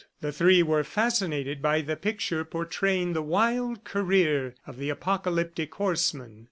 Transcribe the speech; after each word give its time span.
The 0.21 0.31
three 0.31 0.63
were 0.63 0.83
fascinated 0.83 1.61
by 1.61 1.81
the 1.81 1.95
picture 1.95 2.43
portraying 2.43 3.13
the 3.13 3.21
wild 3.21 3.83
career 3.83 4.55
of 4.65 4.77
the 4.77 4.89
Apocalyptic 4.89 5.75
horsemen. 5.75 6.39